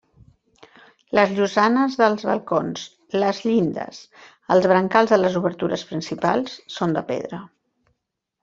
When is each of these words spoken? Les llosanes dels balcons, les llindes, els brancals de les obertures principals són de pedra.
Les 1.17 1.33
llosanes 1.39 1.97
dels 1.99 2.25
balcons, 2.29 2.87
les 3.25 3.43
llindes, 3.49 4.01
els 4.57 4.71
brancals 4.75 5.15
de 5.15 5.21
les 5.23 5.39
obertures 5.45 5.85
principals 5.93 6.57
són 6.79 6.97
de 7.01 7.05
pedra. 7.15 7.43